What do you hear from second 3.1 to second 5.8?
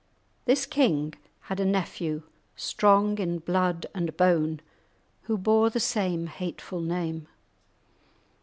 in blood and bone, who bore the